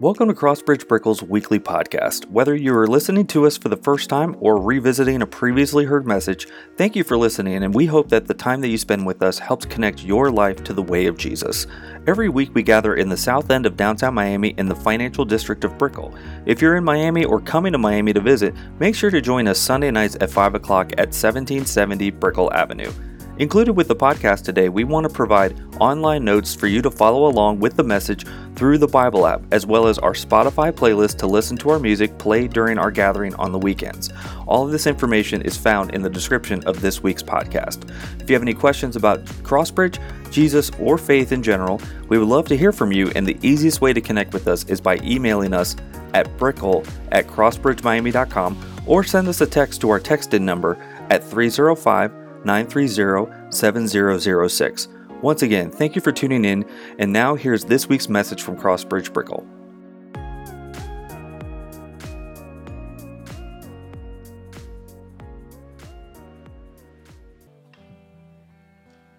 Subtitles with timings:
[0.00, 2.30] Welcome to Crossbridge Brickell's weekly podcast.
[2.30, 6.06] Whether you are listening to us for the first time or revisiting a previously heard
[6.06, 9.24] message, thank you for listening, and we hope that the time that you spend with
[9.24, 11.66] us helps connect your life to the way of Jesus.
[12.06, 15.64] Every week we gather in the south end of downtown Miami in the financial district
[15.64, 16.14] of Brickell.
[16.46, 19.58] If you're in Miami or coming to Miami to visit, make sure to join us
[19.58, 22.92] Sunday nights at 5 o'clock at 1770 Brickell Avenue.
[23.38, 27.28] Included with the podcast today, we want to provide online notes for you to follow
[27.28, 28.26] along with the message
[28.56, 32.18] through the Bible app, as well as our Spotify playlist to listen to our music
[32.18, 34.10] played during our gathering on the weekends.
[34.48, 37.88] All of this information is found in the description of this week's podcast.
[38.20, 40.00] If you have any questions about Crossbridge,
[40.32, 43.80] Jesus, or faith in general, we would love to hear from you, and the easiest
[43.80, 45.76] way to connect with us is by emailing us
[46.12, 50.76] at brickell at crossbridgemiami.com or send us a text to our texted number
[51.10, 54.88] at 305 930 7006.
[55.20, 56.64] Once again, thank you for tuning in,
[56.98, 59.44] and now here's this week's message from Crossbridge Brickell.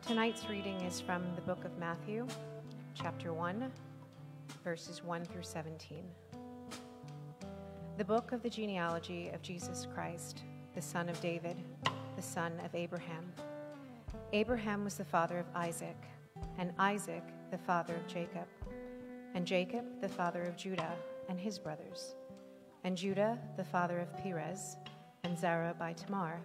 [0.07, 2.25] Tonight's reading is from the book of Matthew,
[2.95, 3.71] chapter 1,
[4.63, 6.03] verses 1 through 17.
[7.97, 11.57] The book of the genealogy of Jesus Christ, the son of David,
[12.19, 13.31] the son of Abraham.
[14.33, 15.95] Abraham was the father of Isaac,
[16.57, 18.45] and Isaac the father of Jacob,
[19.35, 20.95] and Jacob the father of Judah
[21.29, 22.15] and his brothers,
[22.83, 24.75] and Judah the father of Perez,
[25.23, 26.41] and Zerah by Tamar,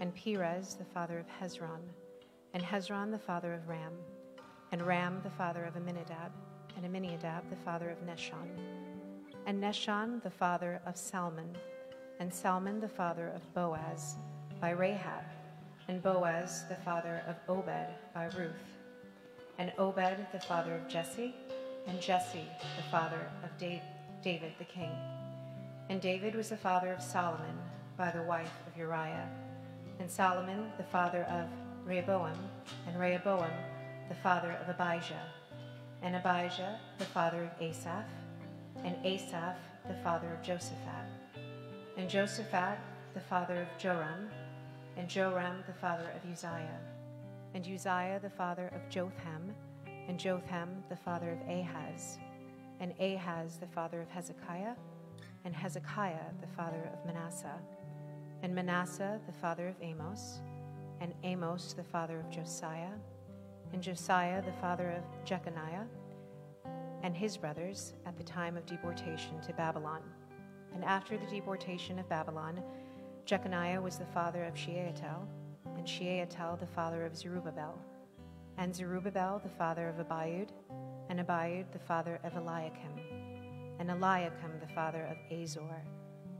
[0.00, 1.82] and Perez the father of Hezron,
[2.52, 3.92] and Hezron the father of Ram,
[4.72, 6.32] and Ram the father of Amminadab,
[6.74, 8.48] and Amminadab the father of Nahshon,
[9.46, 11.56] and Nahshon the father of Salmon,
[12.18, 14.16] and Salmon the father of Boaz
[14.60, 15.24] by Rahab,
[15.88, 18.78] and Boaz the father of Obed by Ruth,
[19.58, 21.34] and Obed the father of Jesse,
[21.86, 22.46] and Jesse
[22.76, 24.90] the father of David the king.
[25.88, 27.58] And David was the father of Solomon
[27.96, 29.28] by the wife of Uriah,
[30.00, 31.48] and Solomon the father of
[31.84, 32.36] Rehoboam,
[32.86, 33.52] and Rehoboam
[34.08, 35.26] the father of Abijah,
[36.02, 38.06] and Abijah the father of Asaph,
[38.84, 41.08] and Asaph the father of Josaphat,
[41.96, 42.78] and Josaphat
[43.14, 44.28] the father of Joram,
[44.96, 46.80] and Joram the father of Uzziah,
[47.54, 49.54] and Uzziah the father of Jotham,
[50.08, 52.18] and Jotham the father of Ahaz,
[52.80, 54.74] and Ahaz the father of Hezekiah,
[55.44, 57.58] and Hezekiah the father of Manasseh,
[58.42, 60.40] and Manasseh the father of Amos,
[61.00, 62.94] and Amos the father of Josiah,
[63.72, 65.84] and Josiah the father of Jeconiah,
[67.02, 70.00] and his brothers at the time of deportation to Babylon.
[70.74, 72.62] And after the deportation of Babylon,
[73.26, 75.26] Jeconiah was the father of Shealtiel,
[75.76, 77.76] and Shealtiel the father of Zerubbabel,
[78.56, 80.50] and Zerubbabel the father of Abiud,
[81.08, 83.00] and Abiud the father of Eliakim,
[83.80, 85.82] and Eliakim the father of Azor,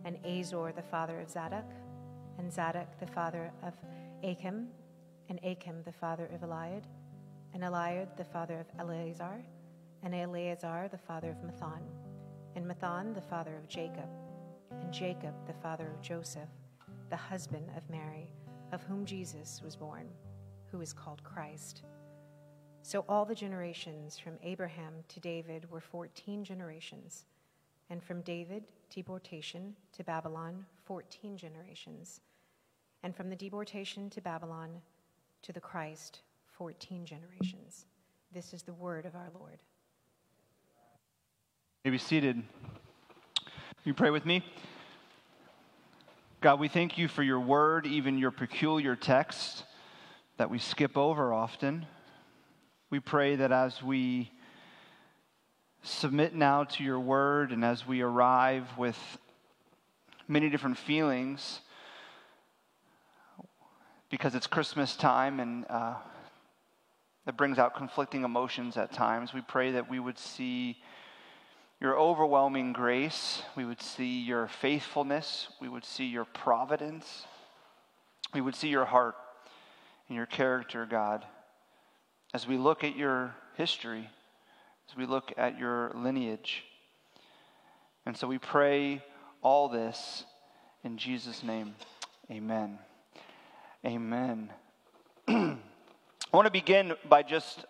[0.04, 1.64] and Azor the father of Zadok,
[2.38, 3.74] and Zadok the father of
[4.22, 4.68] Achim,
[5.28, 6.84] and Achim the father of Eliud,
[7.52, 9.44] and Eliud the father of Eleazar,
[10.04, 11.82] and Eleazar the father of Matthan,
[12.54, 14.08] and Matthan the father of Jacob,
[14.70, 16.48] and Jacob the father of Joseph,
[17.10, 18.30] the husband of Mary,
[18.72, 20.08] of whom Jesus was born,
[20.70, 21.82] who is called Christ.
[22.82, 27.24] So all the generations from Abraham to David were 14 generations,
[27.90, 32.20] and from David, deportation to Babylon, 14 generations,
[33.02, 34.70] and from the deportation to Babylon
[35.42, 36.20] to the Christ,
[36.56, 37.86] 14 generations.
[38.32, 39.58] This is the word of our Lord.
[41.84, 42.42] You may be seated.
[43.84, 44.42] You pray with me.
[46.46, 49.64] God, we thank you for your word, even your peculiar text
[50.36, 51.86] that we skip over often.
[52.88, 54.30] We pray that as we
[55.82, 58.96] submit now to your word and as we arrive with
[60.28, 61.62] many different feelings,
[64.08, 65.96] because it's Christmas time and uh,
[67.36, 70.76] brings out conflicting emotions at times, we pray that we would see
[71.80, 73.42] your overwhelming grace.
[73.54, 75.48] We would see your faithfulness.
[75.60, 77.26] We would see your providence.
[78.32, 79.14] We would see your heart
[80.08, 81.24] and your character, God.
[82.32, 84.08] As we look at your history,
[84.88, 86.64] as we look at your lineage.
[88.04, 89.02] And so we pray
[89.42, 90.24] all this
[90.84, 91.74] in Jesus' name.
[92.30, 92.78] Amen.
[93.84, 94.50] Amen.
[95.28, 95.56] I
[96.32, 97.64] want to begin by just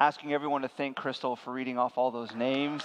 [0.00, 2.82] asking everyone to thank Crystal for reading off all those names.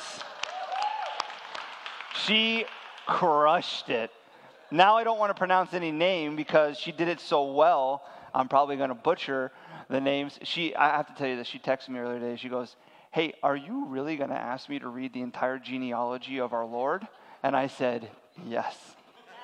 [2.13, 2.65] She
[3.05, 4.11] crushed it.
[4.71, 8.03] Now I don't want to pronounce any name because she did it so well.
[8.33, 9.51] I'm probably going to butcher
[9.89, 10.39] the names.
[10.43, 11.47] She, I have to tell you this.
[11.47, 12.35] She texted me earlier today.
[12.35, 12.75] She goes,
[13.11, 16.65] Hey, are you really going to ask me to read the entire genealogy of our
[16.65, 17.07] Lord?
[17.43, 18.09] And I said,
[18.45, 18.77] Yes.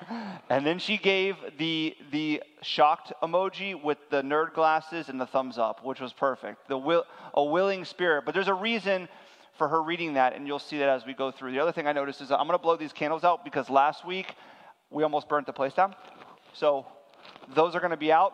[0.49, 5.57] and then she gave the, the shocked emoji with the nerd glasses and the thumbs
[5.57, 6.67] up, which was perfect.
[6.67, 8.25] The will, a willing spirit.
[8.25, 9.07] But there's a reason
[9.59, 11.51] for her reading that, and you'll see that as we go through.
[11.51, 14.03] The other thing I noticed is I'm going to blow these candles out because last
[14.03, 14.33] week
[14.89, 15.93] we almost burnt the place down.
[16.53, 16.87] So
[17.53, 18.33] those are going to be out.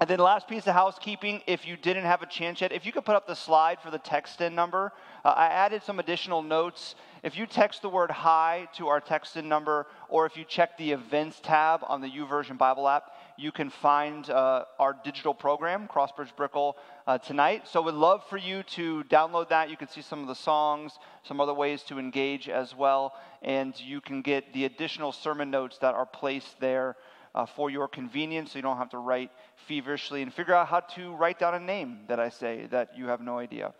[0.00, 2.92] And then last piece of housekeeping, if you didn't have a chance yet, if you
[2.92, 4.92] could put up the slide for the text in number,
[5.24, 6.94] uh, I added some additional notes.
[7.22, 10.76] If you text the word hi to our text in number, or if you check
[10.76, 13.11] the events tab on the YouVersion Bible app,
[13.42, 16.76] you can find uh, our digital program, Crossbridge Brickell,
[17.08, 17.66] uh, tonight.
[17.66, 19.68] So we'd love for you to download that.
[19.68, 20.92] You can see some of the songs,
[21.24, 25.78] some other ways to engage as well, and you can get the additional sermon notes
[25.78, 26.94] that are placed there
[27.34, 29.32] uh, for your convenience so you don't have to write
[29.66, 33.08] feverishly and figure out how to write down a name that I say that you
[33.08, 33.74] have no idea.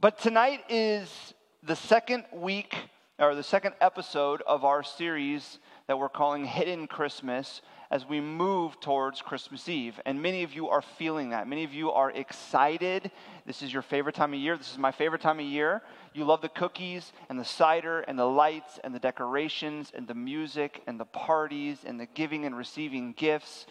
[0.00, 2.74] But tonight is the second week
[3.18, 7.60] or the second episode of our series that we're calling Hidden Christmas
[7.90, 10.00] as we move towards Christmas Eve.
[10.06, 11.46] And many of you are feeling that.
[11.46, 13.10] Many of you are excited.
[13.46, 14.56] This is your favorite time of year.
[14.56, 15.82] This is my favorite time of year.
[16.14, 20.14] You love the cookies and the cider and the lights and the decorations and the
[20.14, 23.66] music and the parties and the giving and receiving gifts.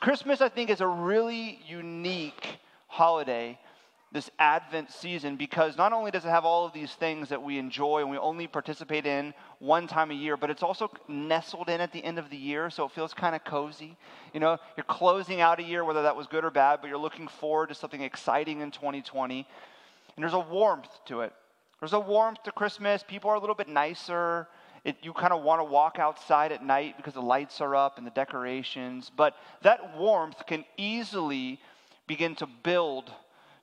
[0.00, 3.58] Christmas, I think, is a really unique holiday
[4.10, 7.58] this Advent season because not only does it have all of these things that we
[7.58, 11.80] enjoy and we only participate in one time a year, but it's also nestled in
[11.80, 13.96] at the end of the year, so it feels kind of cozy.
[14.32, 16.98] You know, you're closing out a year, whether that was good or bad, but you're
[16.98, 19.46] looking forward to something exciting in 2020.
[20.16, 21.32] And there's a warmth to it.
[21.80, 23.04] There's a warmth to Christmas.
[23.06, 24.48] People are a little bit nicer.
[24.84, 27.98] It, you kind of want to walk outside at night because the lights are up
[27.98, 29.10] and the decorations.
[29.14, 31.60] But that warmth can easily
[32.06, 33.12] begin to build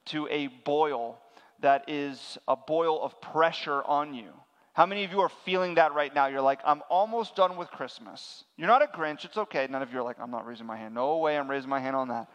[0.06, 1.20] to a boil
[1.62, 4.32] that is a boil of pressure on you.
[4.74, 6.28] How many of you are feeling that right now?
[6.28, 8.44] You're like, I'm almost done with Christmas.
[8.58, 9.24] You're not a Grinch.
[9.24, 9.68] It's okay.
[9.70, 10.94] None of you are like, I'm not raising my hand.
[10.94, 12.28] No way I'm raising my hand on that.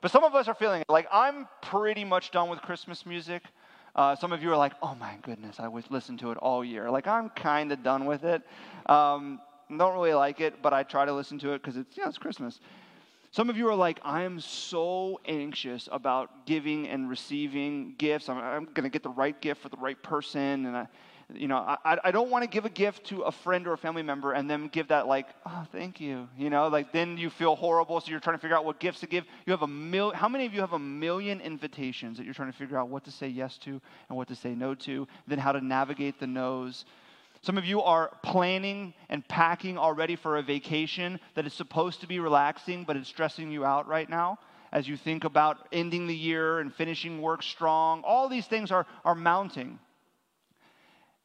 [0.00, 0.86] But some of us are feeling it.
[0.88, 3.42] Like, I'm pretty much done with Christmas music.
[3.96, 6.64] Uh, some of you are like, oh my goodness, I would listen to it all
[6.64, 6.90] year.
[6.90, 8.42] Like, I'm kind of done with it.
[8.86, 12.08] Um, don't really like it, but I try to listen to it because it's, yeah,
[12.08, 12.60] it's Christmas.
[13.32, 18.28] Some of you are like, I am so anxious about giving and receiving gifts.
[18.28, 20.66] I'm, I'm going to get the right gift for the right person.
[20.66, 20.86] And I,
[21.32, 23.78] you know, I, I don't want to give a gift to a friend or a
[23.78, 26.28] family member and then give that like, oh, thank you.
[26.36, 28.02] You know, like then you feel horrible.
[28.02, 29.24] So you're trying to figure out what gifts to give.
[29.46, 30.12] You have a mil.
[30.12, 33.02] How many of you have a million invitations that you're trying to figure out what
[33.04, 33.80] to say yes to
[34.10, 35.08] and what to say no to?
[35.26, 36.84] Then how to navigate the no's.
[37.42, 42.06] Some of you are planning and packing already for a vacation that is supposed to
[42.06, 44.38] be relaxing, but it's stressing you out right now
[44.72, 48.02] as you think about ending the year and finishing work strong.
[48.04, 49.78] All these things are, are mounting.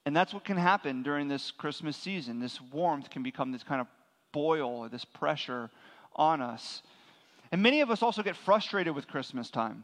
[0.05, 2.39] And that's what can happen during this Christmas season.
[2.39, 3.87] This warmth can become this kind of
[4.31, 5.69] boil, or this pressure
[6.15, 6.81] on us.
[7.51, 9.83] And many of us also get frustrated with Christmas time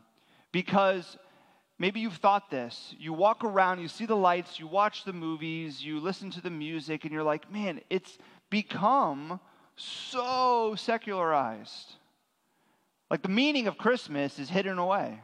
[0.51, 1.17] because
[1.79, 2.95] Maybe you've thought this.
[2.97, 6.49] You walk around, you see the lights, you watch the movies, you listen to the
[6.49, 8.17] music, and you're like, man, it's
[8.49, 9.39] become
[9.75, 11.93] so secularized.
[13.09, 15.19] Like the meaning of Christmas is hidden away.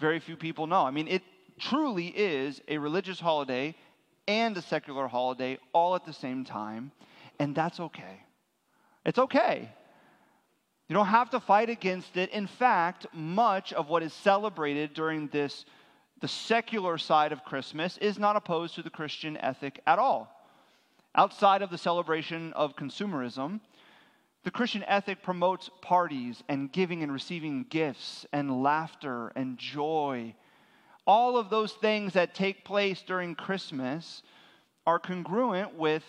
[0.00, 0.84] Very few people know.
[0.84, 1.22] I mean, it
[1.58, 3.74] truly is a religious holiday
[4.26, 6.90] and a secular holiday all at the same time,
[7.38, 8.22] and that's okay.
[9.04, 9.70] It's okay.
[10.88, 12.30] You don't have to fight against it.
[12.30, 15.64] In fact, much of what is celebrated during this,
[16.20, 20.30] the secular side of Christmas, is not opposed to the Christian ethic at all.
[21.14, 23.60] Outside of the celebration of consumerism,
[24.42, 30.34] the Christian ethic promotes parties and giving and receiving gifts and laughter and joy.
[31.06, 34.22] All of those things that take place during Christmas
[34.86, 36.04] are congruent with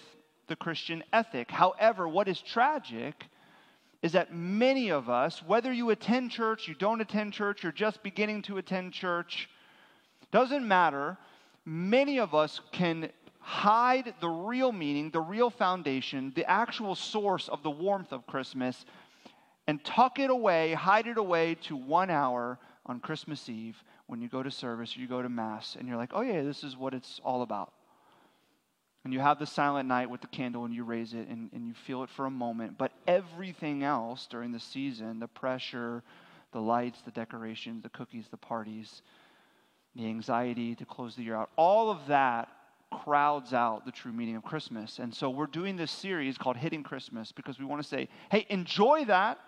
[0.48, 1.50] the Christian ethic.
[1.50, 3.26] However, what is tragic
[4.06, 8.04] is that many of us, whether you attend church, you don't attend church, you're just
[8.04, 9.50] beginning to attend church,
[10.32, 11.18] doesn't matter.
[11.66, 13.10] Many of us can
[13.40, 18.86] hide the real meaning, the real foundation, the actual source of the warmth of Christmas,
[19.66, 24.30] and tuck it away, hide it away to one hour on Christmas Eve when you
[24.30, 26.78] go to service or you go to Mass, and you're like, oh, yeah, this is
[26.78, 27.74] what it's all about
[29.06, 31.68] and you have the silent night with the candle and you raise it and, and
[31.68, 32.78] you feel it for a moment.
[32.78, 36.04] But everything else during the season the pressure,
[36.52, 39.04] the lights, the decorations, the cookies, the parties,
[39.96, 42.50] the anxiety to close the year out all of that
[42.92, 45.00] crowds out the true meaning of Christmas.
[45.00, 48.46] And so we're doing this series called Hidden Christmas because we want to say, hey,
[48.50, 49.40] enjoy that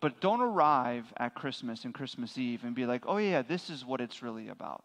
[0.00, 3.86] But don't arrive at Christmas and Christmas Eve and be like, oh, yeah, this is
[3.86, 4.84] what it's really about.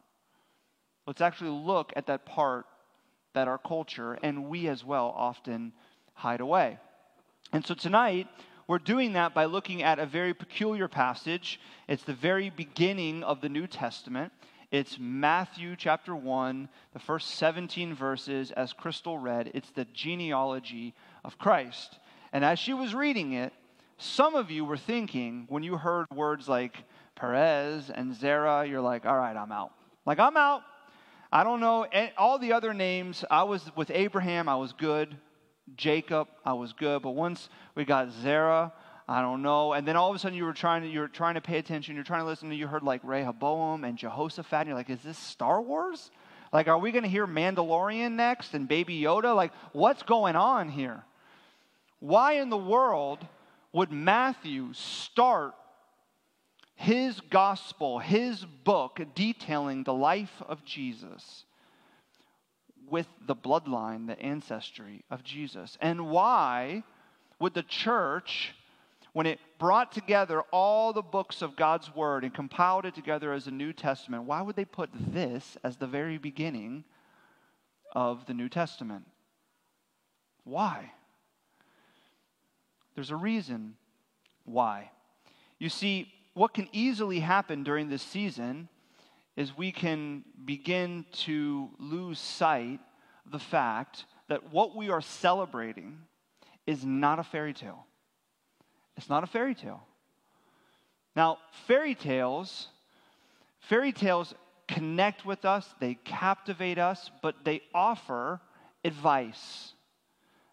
[1.08, 2.66] Let's actually look at that part
[3.40, 5.72] that our culture and we as well often
[6.14, 6.78] hide away.
[7.54, 8.28] And so tonight,
[8.68, 11.58] we're doing that by looking at a very peculiar passage.
[11.88, 14.34] It's the very beginning of the New Testament.
[14.72, 19.52] It's Matthew chapter 1, the first 17 verses, as Crystal read.
[19.54, 20.94] It's the genealogy
[21.24, 21.98] of Christ.
[22.34, 23.54] And as she was reading it,
[23.98, 26.84] some of you were thinking, when you heard words like
[27.16, 29.72] Perez and Zerah, you're like, all right, I'm out.
[30.06, 30.64] Like, I'm out.
[31.32, 31.86] I don't know.
[32.18, 35.16] All the other names, I was with Abraham, I was good.
[35.76, 37.04] Jacob, I was good.
[37.04, 38.74] But once we got Zerah,
[39.08, 39.74] I don't know.
[39.74, 41.58] And then all of a sudden you were trying to you were trying to pay
[41.58, 41.96] attention.
[41.96, 42.50] You're trying to listen.
[42.50, 44.62] to you heard like Rehoboam and Jehoshaphat.
[44.62, 46.12] And you're like, is this Star Wars?
[46.52, 49.36] Like, are we going to hear Mandalorian next and Baby Yoda?
[49.36, 51.04] Like, what's going on here?
[52.00, 53.20] Why in the world
[53.72, 55.54] would Matthew start
[56.80, 61.44] his gospel, his book detailing the life of Jesus
[62.90, 65.78] with the bloodline, the ancestry of Jesus?
[65.82, 66.84] And why
[67.38, 68.56] would the church,
[69.12, 73.48] when it brought together all the books of God's Word and compiled it together as
[73.48, 76.86] a New Testament, why would they put this as the very beginning
[77.94, 79.06] of the New Testament?
[80.46, 80.94] Why?
[82.96, 83.76] There's a reason
[84.46, 84.92] why.
[85.60, 88.70] You see, what can easily happen during this season
[89.36, 92.80] is we can begin to lose sight
[93.26, 95.98] of the fact that what we are celebrating
[96.66, 97.86] is not a fairy tale.
[98.96, 99.84] It's not a fairy tale.
[101.14, 102.68] Now, fairy tales,
[103.60, 104.34] fairy tales
[104.66, 108.40] connect with us, they captivate us, but they offer
[108.86, 109.74] advice.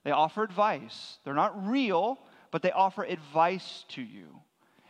[0.03, 1.19] They offer advice.
[1.23, 2.19] They're not real,
[2.51, 4.27] but they offer advice to you.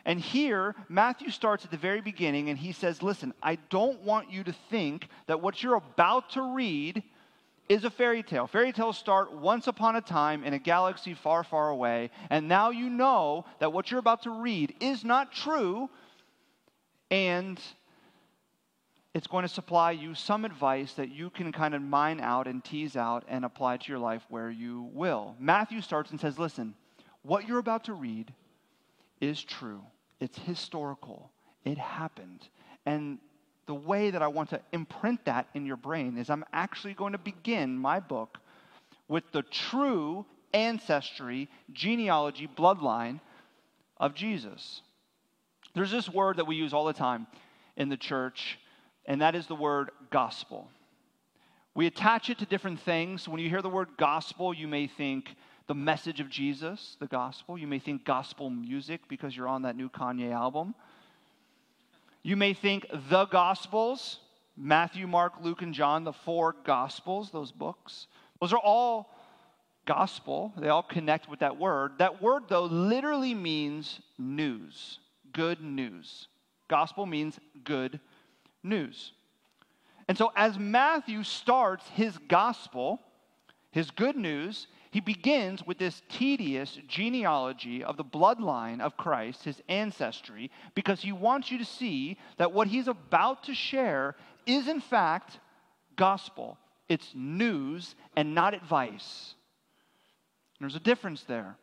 [0.07, 4.31] And here, Matthew starts at the very beginning and he says, Listen, I don't want
[4.31, 7.03] you to think that what you're about to read
[7.69, 8.47] is a fairy tale.
[8.47, 12.71] Fairy tales start once upon a time in a galaxy far, far away, and now
[12.71, 15.91] you know that what you're about to read is not true,
[17.11, 17.61] and
[19.13, 22.63] it's going to supply you some advice that you can kind of mine out and
[22.63, 25.35] tease out and apply to your life where you will.
[25.41, 26.75] Matthew starts and says, Listen,
[27.23, 28.33] what you're about to read
[29.21, 29.81] is true,
[30.21, 31.31] it's historical,
[31.65, 32.49] it happened.
[32.85, 33.19] And
[33.67, 37.13] the way that I want to imprint that in your brain is I'm actually going
[37.13, 38.39] to begin my book
[39.09, 43.21] with the true ancestry, genealogy, bloodline
[43.99, 44.83] of Jesus.
[45.75, 47.27] There's this word that we use all the time
[47.77, 48.59] in the church,
[49.05, 50.69] and that is the word gospel.
[51.75, 53.29] We attach it to different things.
[53.29, 55.29] When you hear the word gospel, you may think
[55.67, 57.59] the message of Jesus, the gospel.
[57.59, 60.75] You may think gospel music because you're on that new Kanye album.
[62.23, 64.19] You may think the Gospels
[64.57, 68.07] Matthew, Mark, Luke, and John, the four Gospels, those books.
[68.41, 69.15] Those are all
[69.87, 70.53] gospel.
[70.57, 71.93] They all connect with that word.
[71.99, 74.99] That word, though, literally means news,
[75.33, 76.29] good news.
[76.69, 78.01] Gospel means good
[78.63, 79.13] news.
[80.09, 83.01] And so, as Matthew starts his gospel,
[83.71, 89.61] his good news, he begins with this tedious genealogy of the bloodline of Christ, his
[89.69, 94.14] ancestry, because he wants you to see that what he's about to share
[94.47, 95.40] is, in fact,
[95.97, 96.59] gospel.
[96.88, 99.35] It's news and not advice.
[100.61, 101.57] There's a difference there.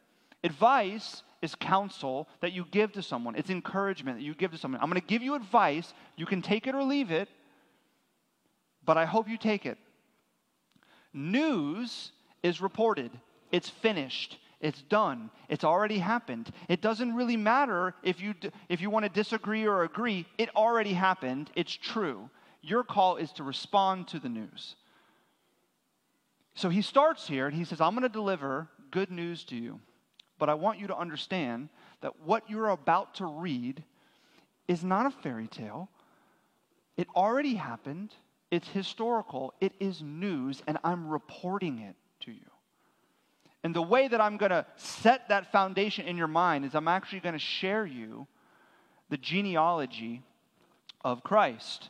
[0.44, 4.82] Advice is counsel that you give to someone, it's encouragement that you give to someone.
[4.82, 5.94] I'm going to give you advice.
[6.15, 7.30] You can take it or leave it,
[8.86, 9.77] but I hope you take it.
[11.13, 12.12] News
[12.44, 13.12] is reported.
[13.52, 14.38] It's finished.
[14.60, 15.30] It's done.
[15.50, 16.52] It's already happened.
[16.70, 18.34] It doesn't really matter if you,
[18.70, 20.26] if you want to disagree or agree.
[20.38, 21.52] It already happened.
[21.56, 22.30] It's true.
[22.62, 24.76] Your call is to respond to the news.
[26.56, 29.80] So he starts here and he says, I'm going to deliver good news to you.
[30.40, 31.70] But I want you to understand
[32.02, 33.84] that what you're about to read
[34.68, 35.90] is not a fairy tale.
[36.96, 38.14] It already happened.
[38.52, 39.54] It's historical.
[39.60, 41.96] It is news, and I'm reporting it.
[43.63, 46.88] And the way that I'm going to set that foundation in your mind is I'm
[46.88, 48.27] actually going to share you
[49.10, 50.22] the genealogy
[51.01, 51.89] of Christ.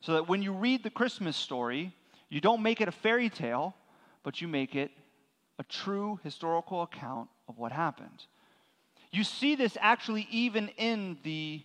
[0.00, 1.92] So that when you read the Christmas story,
[2.28, 3.74] you don't make it a fairy tale,
[4.22, 4.90] but you make it
[5.58, 8.26] a true historical account of what happened.
[9.10, 11.62] You see this actually even in the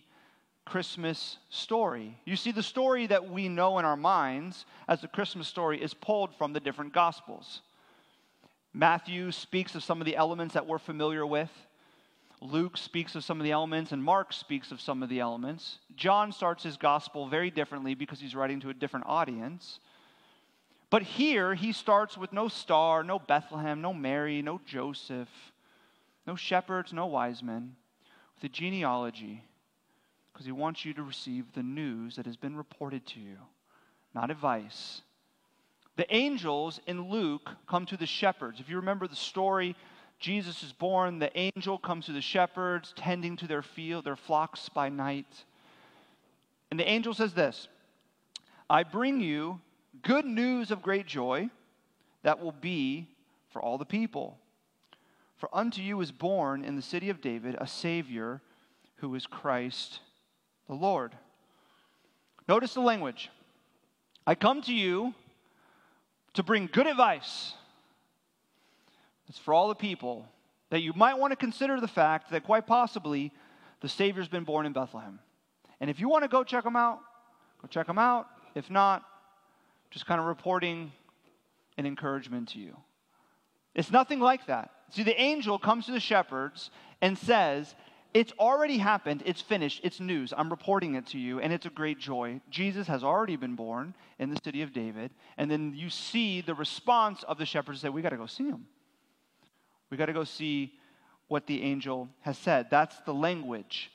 [0.64, 2.16] Christmas story.
[2.24, 5.92] You see, the story that we know in our minds as the Christmas story is
[5.92, 7.60] pulled from the different Gospels.
[8.74, 11.50] Matthew speaks of some of the elements that we're familiar with.
[12.40, 15.78] Luke speaks of some of the elements, and Mark speaks of some of the elements.
[15.94, 19.78] John starts his gospel very differently because he's writing to a different audience.
[20.90, 25.28] But here, he starts with no star, no Bethlehem, no Mary, no Joseph,
[26.26, 27.76] no shepherds, no wise men,
[28.34, 29.44] with a genealogy,
[30.32, 33.36] because he wants you to receive the news that has been reported to you,
[34.14, 35.02] not advice.
[36.02, 38.58] The angels in Luke come to the shepherds.
[38.58, 39.76] If you remember the story,
[40.18, 44.68] Jesus is born, the angel comes to the shepherds tending to their field, their flocks
[44.68, 45.44] by night.
[46.72, 47.68] And the angel says this
[48.68, 49.60] I bring you
[50.02, 51.48] good news of great joy
[52.24, 53.06] that will be
[53.52, 54.40] for all the people.
[55.36, 58.40] For unto you is born in the city of David a Savior
[58.96, 60.00] who is Christ
[60.66, 61.12] the Lord.
[62.48, 63.30] Notice the language.
[64.26, 65.14] I come to you
[66.34, 67.54] to bring good advice.
[69.28, 70.26] It's for all the people
[70.70, 73.32] that you might want to consider the fact that quite possibly
[73.80, 75.18] the Savior's been born in Bethlehem.
[75.80, 77.00] And if you want to go check them out,
[77.60, 78.26] go check them out.
[78.54, 79.04] If not,
[79.90, 80.92] just kind of reporting
[81.76, 82.76] an encouragement to you.
[83.74, 84.70] It's nothing like that.
[84.90, 86.70] See, the angel comes to the shepherds
[87.00, 87.74] and says,
[88.14, 89.22] It's already happened.
[89.24, 89.80] It's finished.
[89.82, 90.34] It's news.
[90.36, 92.40] I'm reporting it to you, and it's a great joy.
[92.50, 95.12] Jesus has already been born in the city of David.
[95.38, 98.48] And then you see the response of the shepherds say, We got to go see
[98.48, 98.66] him.
[99.90, 100.74] We got to go see
[101.28, 102.68] what the angel has said.
[102.70, 103.90] That's the language.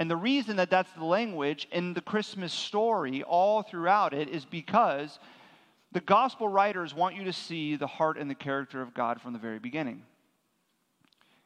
[0.00, 4.44] And the reason that that's the language in the Christmas story all throughout it is
[4.44, 5.20] because
[5.92, 9.32] the gospel writers want you to see the heart and the character of God from
[9.32, 10.02] the very beginning.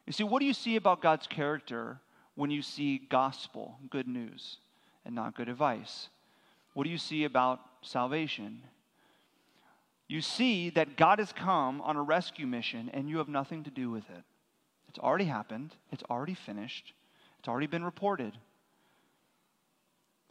[0.07, 1.99] You see, what do you see about God's character
[2.35, 4.59] when you see gospel, good news,
[5.05, 6.09] and not good advice?
[6.75, 8.63] What do you see about salvation?
[10.09, 13.71] You see that God has come on a rescue mission and you have nothing to
[13.71, 14.23] do with it.
[14.89, 16.93] It's already happened, it's already finished,
[17.39, 18.33] it's already been reported.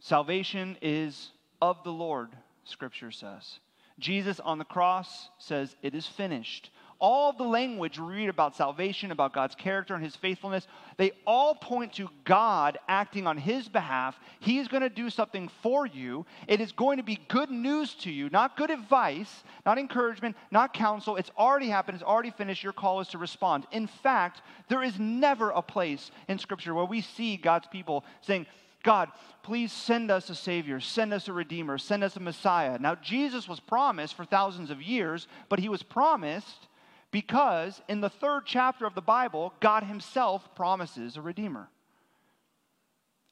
[0.00, 1.30] Salvation is
[1.60, 2.30] of the Lord,
[2.64, 3.58] Scripture says.
[3.98, 6.70] Jesus on the cross says, It is finished.
[6.98, 10.66] All the language we read about salvation, about God's character and his faithfulness,
[10.96, 14.18] they all point to God acting on his behalf.
[14.40, 16.24] He is going to do something for you.
[16.48, 20.74] It is going to be good news to you, not good advice, not encouragement, not
[20.74, 21.16] counsel.
[21.16, 22.62] It's already happened, it's already finished.
[22.62, 23.66] Your call is to respond.
[23.72, 28.46] In fact, there is never a place in Scripture where we see God's people saying,
[28.84, 29.08] God,
[29.42, 32.78] please send us a Savior, send us a Redeemer, send us a Messiah.
[32.78, 36.68] Now, Jesus was promised for thousands of years, but he was promised
[37.14, 41.68] because in the third chapter of the Bible, God Himself promises a Redeemer.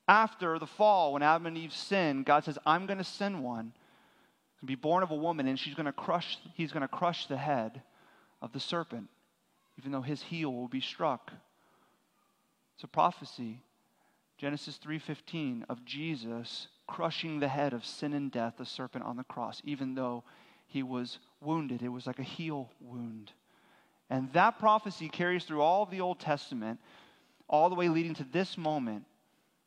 [0.06, 3.72] After the fall, when Adam and Eve sinned, God says, I'm going to send one
[4.60, 7.26] to be born of a woman, and she's going to crush, he's going to crush
[7.26, 7.82] the head
[8.40, 9.08] of the serpent,
[9.76, 11.32] even though his heel will be struck.
[12.76, 13.62] It's a prophecy
[14.38, 19.24] Genesis 3:15 of Jesus crushing the head of sin and death, the serpent on the
[19.24, 20.22] cross, even though
[20.68, 21.82] he was wounded.
[21.82, 23.32] It was like a heel wound.
[24.12, 26.78] And that prophecy carries through all of the Old Testament,
[27.48, 29.06] all the way leading to this moment,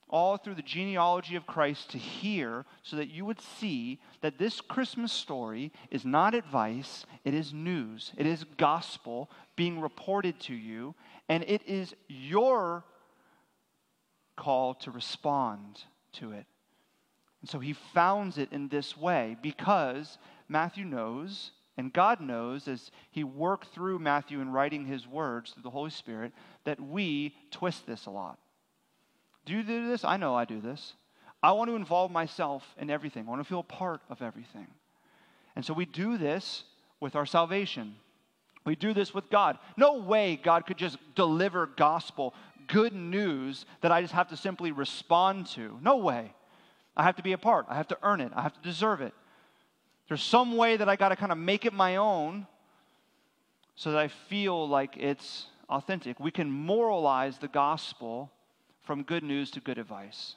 [0.07, 4.61] all through the genealogy of Christ to here, so that you would see that this
[4.61, 10.93] Christmas story is not advice, it is news, it is gospel being reported to you,
[11.27, 12.83] and it is your
[14.35, 15.81] call to respond
[16.13, 16.45] to it.
[17.41, 22.91] And so he founds it in this way because Matthew knows and God knows as
[23.11, 26.31] he worked through Matthew in writing his words through the Holy Spirit
[26.63, 28.39] that we twist this a lot.
[29.45, 30.03] Do you do this?
[30.03, 30.93] I know I do this.
[31.43, 33.25] I want to involve myself in everything.
[33.27, 34.67] I want to feel part of everything.
[35.55, 36.63] And so we do this
[36.99, 37.95] with our salvation.
[38.65, 39.59] We do this with God.
[39.77, 42.33] No way God could just deliver gospel
[42.67, 45.77] good news that I just have to simply respond to.
[45.81, 46.33] No way.
[46.97, 47.67] I have to be a part.
[47.69, 48.31] I have to earn it.
[48.35, 49.13] I have to deserve it.
[50.07, 52.47] There's some way that I got to kind of make it my own
[53.75, 56.19] so that I feel like it's authentic.
[56.19, 58.31] We can moralize the gospel
[58.83, 60.35] from good news to good advice.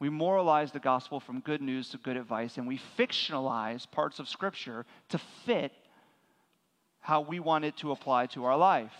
[0.00, 4.28] We moralize the gospel from good news to good advice, and we fictionalize parts of
[4.28, 5.72] Scripture to fit
[7.00, 8.92] how we want it to apply to our life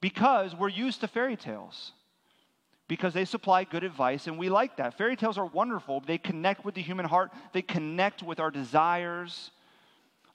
[0.00, 1.92] because we're used to fairy tales
[2.90, 4.98] because they supply good advice and we like that.
[4.98, 6.02] Fairy tales are wonderful.
[6.04, 9.52] They connect with the human heart, they connect with our desires.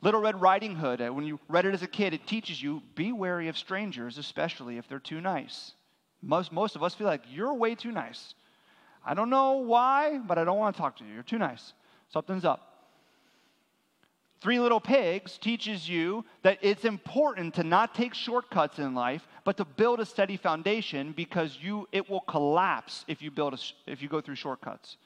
[0.02, 2.82] Little Red Riding Hood, uh, when you read it as a kid, it teaches you
[2.96, 5.74] be wary of strangers, especially if they're too nice.
[6.22, 8.36] Most, most of us feel like you're way too nice.
[9.06, 11.14] I don't know why, but I don't want to talk to you.
[11.14, 11.74] You're too nice.
[12.08, 12.75] Something's up.
[14.46, 19.58] Three Little Pigs teaches you that it's important to not take shortcuts in life, but
[19.58, 24.04] to build a steady foundation because you, it will collapse if you, build a, if
[24.04, 24.98] you go through shortcuts.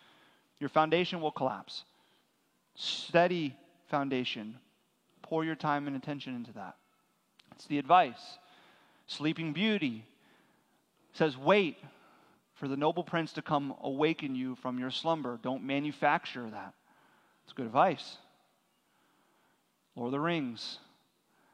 [0.59, 1.85] Your foundation will collapse.
[2.75, 3.55] Steady
[3.87, 4.57] foundation.
[5.21, 6.75] Pour your time and attention into that.
[7.55, 8.39] It's the advice.
[9.07, 10.03] Sleeping Beauty
[11.13, 11.77] says, Wait
[12.55, 15.39] for the noble prince to come awaken you from your slumber.
[15.41, 16.73] Don't manufacture that.
[17.45, 18.17] It's good advice.
[19.99, 20.79] Lord of the Rings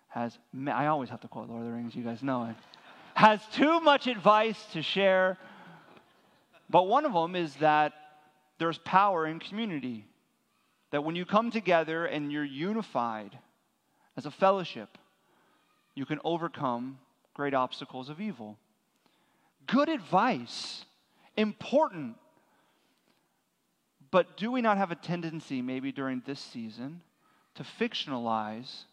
[0.10, 2.56] has, I always have to quote Lord of the Rings, you guys know it,
[3.16, 5.40] has too much advice to share.
[6.70, 7.94] But one of them is that
[8.60, 10.06] there's power in community.
[10.92, 13.36] That when you come together and you're unified
[14.16, 15.00] as a fellowship,
[15.96, 17.00] you can overcome
[17.34, 18.60] great obstacles of evil.
[19.66, 20.86] Good advice,
[21.36, 22.16] important.
[24.12, 27.02] But do we not have a tendency, maybe during this season,
[27.56, 28.84] to fictionalize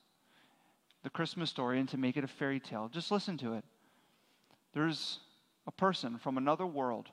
[1.02, 2.88] the Christmas story and to make it a fairy tale.
[2.92, 3.64] Just listen to it.
[4.72, 5.18] There's
[5.66, 7.08] a person from another world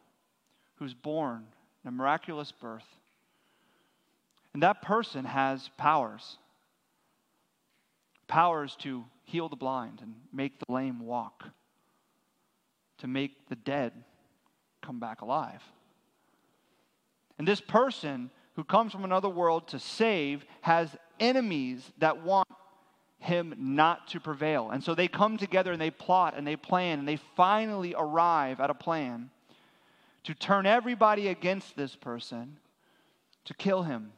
[0.75, 1.45] who's born
[1.83, 2.85] in a miraculous birth.
[4.53, 6.37] And that person has powers
[8.29, 11.43] powers to heal the blind and make the lame walk,
[12.99, 13.91] to make the dead
[14.81, 15.61] come back alive.
[17.37, 22.45] And this person who comes from another world to save has enemies that want
[23.17, 24.71] him not to prevail.
[24.71, 28.59] And so they come together and they plot and they plan and they finally arrive
[28.59, 29.29] at a plan
[30.25, 32.57] to turn everybody against this person
[33.45, 34.11] to kill him.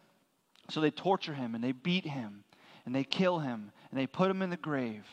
[0.72, 2.44] So they torture him and they beat him
[2.88, 5.06] and they kill him and they put him in the grave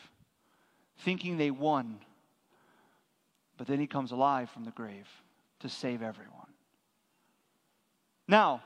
[1.05, 1.99] thinking they won.
[3.57, 5.07] But then he comes alive from the grave
[5.59, 6.47] to save everyone.
[8.27, 8.63] Now,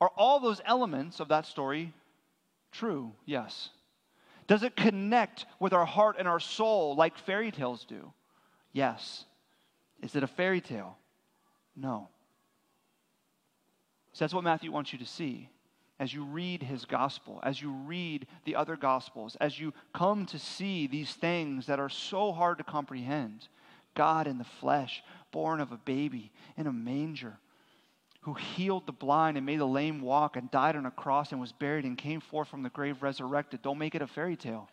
[0.00, 1.92] are all those elements of that story
[2.72, 3.70] True, yes.
[4.46, 8.12] Does it connect with our heart and our soul like fairy tales do?
[8.72, 9.24] Yes.
[10.02, 10.96] Is it a fairy tale?
[11.76, 12.08] No.
[14.12, 15.48] So that's what Matthew wants you to see
[16.00, 20.38] as you read his gospel, as you read the other gospels, as you come to
[20.38, 23.48] see these things that are so hard to comprehend.
[23.94, 27.38] God in the flesh, born of a baby in a manger
[28.22, 31.40] who healed the blind and made the lame walk and died on a cross and
[31.40, 33.62] was buried and came forth from the grave resurrected.
[33.62, 34.68] Don't make it a fairy tale.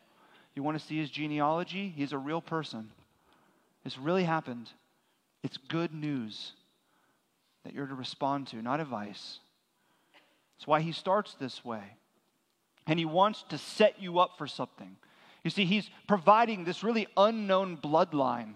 [0.56, 1.94] You want to see his genealogy?
[1.96, 2.92] He's a real person.
[3.84, 4.70] This really happened.
[5.44, 6.54] It's good news
[7.64, 9.40] that you're to respond to, not advice.
[10.58, 11.84] That's why he starts this way.
[12.88, 14.96] And he wants to set you up for something.
[15.44, 18.54] You see, he's providing this really unknown bloodline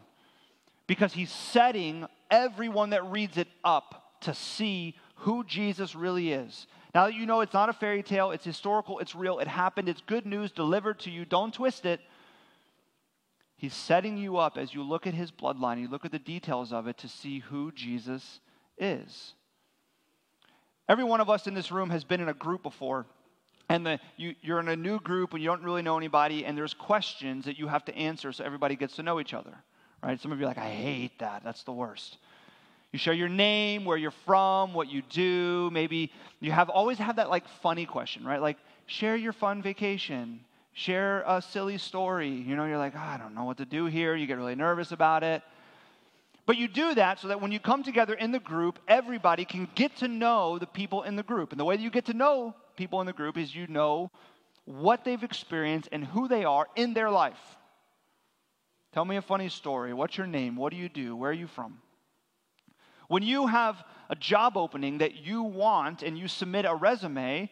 [0.87, 6.67] because he's setting everyone that reads it up to see who Jesus really is.
[6.95, 9.89] Now that you know it's not a fairy tale, it's historical, it's real, it happened,
[9.89, 11.99] it's good news delivered to you, don't twist it.
[13.57, 16.71] He's setting you up as you look at his bloodline, you look at the details
[16.71, 18.39] of it to see who Jesus
[18.77, 19.33] is.
[20.87, 23.05] Every one of us in this room has been in a group before,
[23.67, 26.57] and the, you, you're in a new group and you don't really know anybody, and
[26.57, 29.53] there's questions that you have to answer so everybody gets to know each other.
[30.01, 30.19] Right?
[30.19, 31.43] Some of you are like, I hate that.
[31.43, 32.17] That's the worst.
[32.91, 35.69] You share your name, where you're from, what you do.
[35.71, 38.41] Maybe you have always have that like funny question, right?
[38.41, 40.39] Like share your fun vacation,
[40.73, 42.29] share a silly story.
[42.29, 44.15] You know, you're like, oh, I don't know what to do here.
[44.15, 45.43] You get really nervous about it.
[46.47, 49.67] But you do that so that when you come together in the group, everybody can
[49.75, 51.51] get to know the people in the group.
[51.51, 54.09] And the way that you get to know people in the group is you know
[54.65, 57.37] what they've experienced and who they are in their life.
[58.93, 59.93] Tell me a funny story.
[59.93, 60.55] What's your name?
[60.55, 61.15] What do you do?
[61.15, 61.77] Where are you from?
[63.09, 67.49] When you have a job opening that you want and you submit a resume,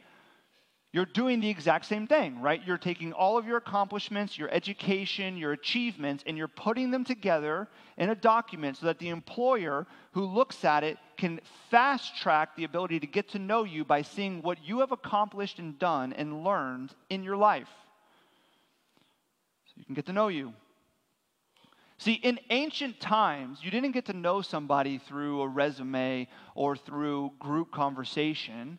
[0.93, 2.61] you're doing the exact same thing, right?
[2.63, 7.67] You're taking all of your accomplishments, your education, your achievements, and you're putting them together
[7.97, 11.41] in a document so that the employer who looks at it can
[11.71, 15.57] fast track the ability to get to know you by seeing what you have accomplished
[15.57, 17.69] and done and learned in your life.
[19.65, 20.53] So you can get to know you.
[21.99, 27.31] See, in ancient times, you didn't get to know somebody through a resume or through
[27.39, 28.77] group conversation.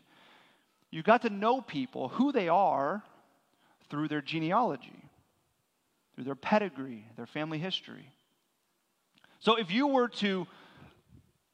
[0.89, 3.03] You got to know people, who they are,
[3.89, 5.03] through their genealogy,
[6.15, 8.09] through their pedigree, their family history.
[9.39, 10.47] So if you were to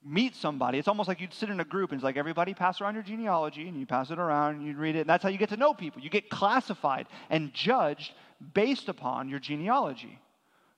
[0.04, 2.80] meet somebody, it's almost like you'd sit in a group and it's like everybody pass
[2.80, 5.02] around your genealogy and you pass it around and you read it.
[5.02, 6.02] And that's how you get to know people.
[6.02, 8.14] You get classified and judged
[8.54, 10.20] based upon your genealogy.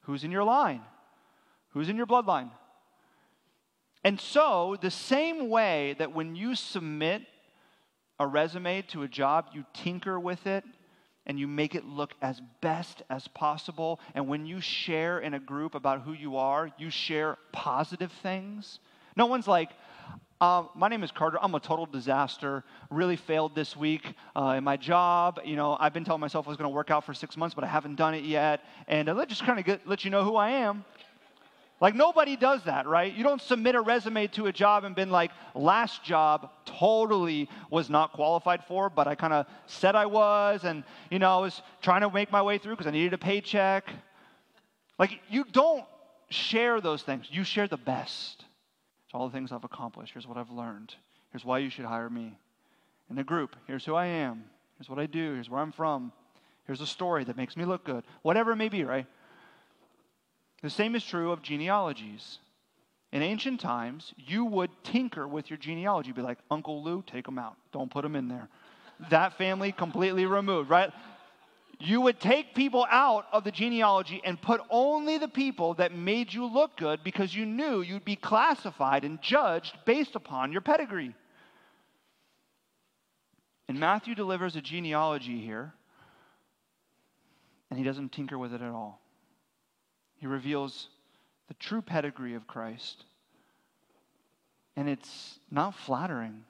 [0.08, 0.82] Who's in your line?
[1.72, 2.50] Who's in your bloodline?
[4.06, 7.24] And so, the same way that when you submit
[8.18, 10.64] a resume to a job, you tinker with it,
[11.26, 14.00] and you make it look as best as possible.
[14.16, 18.80] And when you share in a group about who you are, you share positive things.
[19.18, 19.72] No one's like,
[20.40, 21.38] uh, my name is Carter.
[21.42, 22.64] I'm a total disaster.
[22.90, 25.40] Really failed this week uh, in my job.
[25.44, 27.56] You know, I've been telling myself I was going to work out for six months,
[27.56, 28.62] but I haven't done it yet.
[28.88, 30.86] And let just kind of let you know who I am.
[31.80, 33.14] Like nobody does that, right?
[33.14, 37.90] You don't submit a resume to a job and been like, last job totally was
[37.90, 41.62] not qualified for, but I kind of said I was, and you know, I was
[41.82, 43.90] trying to make my way through because I needed a paycheck.
[44.98, 45.86] Like you don't
[46.30, 47.28] share those things.
[47.30, 48.44] You share the best.
[49.08, 50.12] It's all the things I've accomplished.
[50.14, 50.94] Here's what I've learned.
[51.32, 52.38] Here's why you should hire me.
[53.10, 54.44] In a group, here's who I am.
[54.78, 55.36] Here's what I do.
[55.36, 56.12] Here's where I'm from.
[56.66, 58.04] Here's a story that makes me look good.
[58.22, 59.06] Whatever it may be, right?
[60.62, 62.40] The same is true of genealogies.
[63.14, 67.40] In ancient times, you would tinker with your genealogy, be like, Uncle Lou, take him
[67.40, 67.56] out.
[67.72, 68.50] Don't put him in there.
[69.10, 70.92] that family completely removed, right?
[71.80, 76.34] You would take people out of the genealogy and put only the people that made
[76.34, 81.14] you look good because you knew you'd be classified and judged based upon your pedigree.
[83.68, 85.74] And Matthew delivers a genealogy here,
[87.70, 89.02] and he doesn't tinker with it at all.
[90.16, 90.88] He reveals
[91.48, 93.04] the true pedigree of Christ.
[94.76, 96.44] And it's not flattering.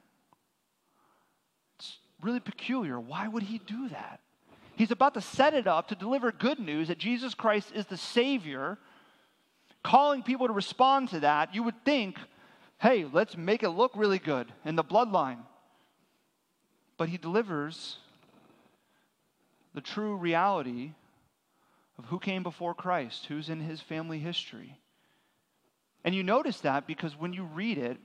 [1.76, 2.98] It's really peculiar.
[2.98, 4.20] Why would he do that?
[4.78, 7.96] He's about to set it up to deliver good news that Jesus Christ is the
[7.96, 8.78] Savior,
[9.82, 11.52] calling people to respond to that.
[11.52, 12.16] You would think,
[12.80, 15.40] hey, let's make it look really good in the bloodline.
[16.96, 17.96] But he delivers
[19.74, 20.92] the true reality
[21.98, 24.78] of who came before Christ, who's in his family history.
[26.04, 27.96] And you notice that because when you read it,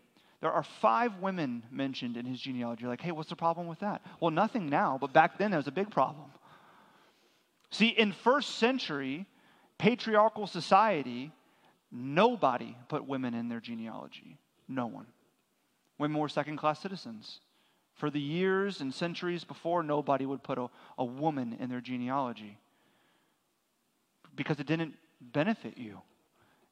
[0.42, 2.82] there are five women mentioned in his genealogy.
[2.82, 4.02] You're like, hey, what's the problem with that?
[4.20, 6.32] Well, nothing now, but back then there was a big problem.
[7.74, 9.26] See, in first century
[9.80, 11.32] patriarchal society,
[11.92, 14.38] nobody put women in their genealogy.
[14.68, 15.08] No one.
[15.98, 17.40] Women were second class citizens.
[17.96, 22.60] For the years and centuries before, nobody would put a, a woman in their genealogy
[24.36, 26.00] because it didn't benefit you,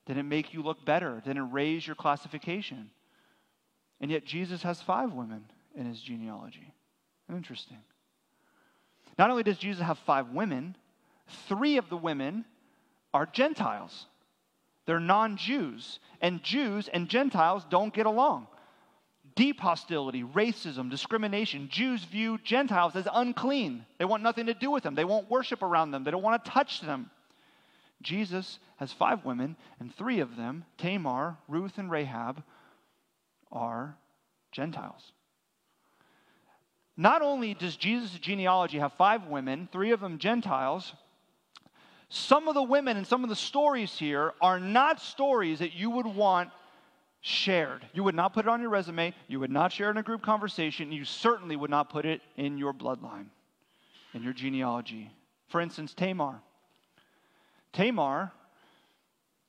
[0.05, 2.91] didn't make you look better, didn't raise your classification.
[3.99, 6.73] And yet Jesus has five women in his genealogy.
[7.27, 7.79] Interesting.
[9.17, 10.75] Not only does Jesus have five women,
[11.47, 12.45] three of the women
[13.13, 14.07] are Gentiles.
[14.85, 15.99] They're non Jews.
[16.21, 18.47] And Jews and Gentiles don't get along.
[19.35, 21.69] Deep hostility, racism, discrimination.
[21.71, 23.85] Jews view Gentiles as unclean.
[23.97, 24.95] They want nothing to do with them.
[24.95, 26.03] They won't worship around them.
[26.03, 27.09] They don't want to touch them.
[28.01, 32.43] Jesus has five women, and three of them, Tamar, Ruth, and Rahab,
[33.51, 33.95] are
[34.51, 35.11] Gentiles.
[36.97, 40.93] Not only does Jesus' genealogy have five women, three of them Gentiles,
[42.13, 45.89] some of the women and some of the stories here are not stories that you
[45.91, 46.49] would want
[47.21, 47.85] shared.
[47.93, 50.03] You would not put it on your resume, you would not share it in a
[50.03, 53.27] group conversation, you certainly would not put it in your bloodline,
[54.13, 55.09] in your genealogy.
[55.47, 56.41] For instance, Tamar.
[57.71, 58.33] Tamar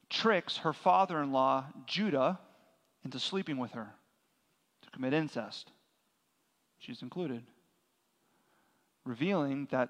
[0.09, 2.39] tricks her father in law, Judah,
[3.05, 3.89] into sleeping with her
[4.83, 5.73] to commit incest.
[6.79, 7.43] She's included,
[9.05, 9.89] revealing that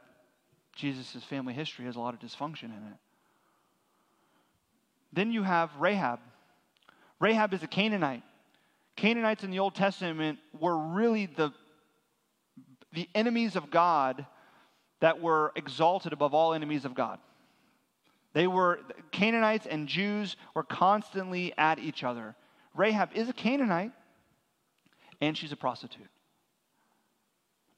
[0.74, 2.98] Jesus' family history has a lot of dysfunction in it.
[5.12, 6.20] Then you have Rahab.
[7.20, 8.22] Rahab is a Canaanite.
[8.96, 11.52] Canaanites in the Old Testament were really the,
[12.92, 14.26] the enemies of God
[15.00, 17.18] that were exalted above all enemies of God.
[18.32, 18.80] They were,
[19.11, 22.35] Canaanites and Jews were constantly at each other.
[22.74, 23.92] Rahab is a Canaanite,
[25.20, 26.08] and she's a prostitute.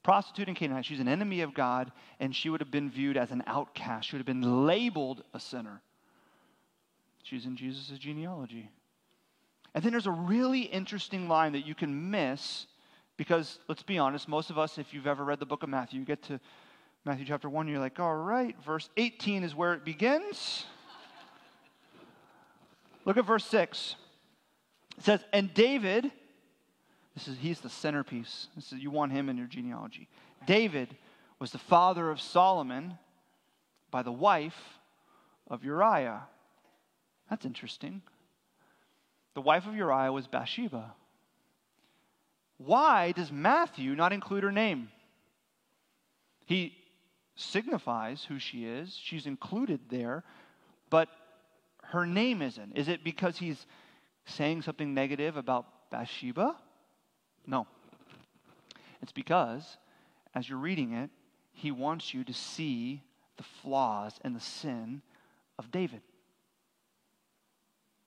[0.05, 3.31] Prostitute and Canaanite, she's an enemy of God, and she would have been viewed as
[3.31, 4.07] an outcast.
[4.07, 5.81] She would have been labeled a sinner.
[7.23, 8.69] She's in Jesus' genealogy.
[9.73, 12.67] And then there's a really interesting line that you can miss
[13.17, 16.01] because, let's be honest, most of us, if you've ever read the book of Matthew,
[16.01, 16.39] you get to
[17.03, 20.65] Matthew chapter 1, you're like, all right, verse 18 is where it begins.
[23.05, 23.95] Look at verse 6.
[24.99, 26.11] It says, And David,
[27.15, 28.47] this is he's the centerpiece.
[28.55, 30.07] This is, you want him in your genealogy.
[30.45, 30.95] David
[31.39, 32.97] was the father of Solomon
[33.89, 34.79] by the wife
[35.49, 36.23] of Uriah.
[37.29, 38.01] That's interesting.
[39.33, 40.93] The wife of Uriah was Bathsheba.
[42.57, 44.89] Why does Matthew not include her name?
[46.45, 46.73] He
[47.35, 48.97] signifies who she is.
[49.01, 50.23] She's included there,
[50.89, 51.09] but
[51.83, 52.77] her name isn't.
[52.77, 53.65] Is it because he's
[54.25, 56.55] saying something negative about Bathsheba?
[57.47, 57.67] No.
[59.01, 59.77] It's because,
[60.33, 61.09] as you're reading it,
[61.53, 63.01] he wants you to see
[63.37, 65.01] the flaws and the sin
[65.57, 66.01] of David.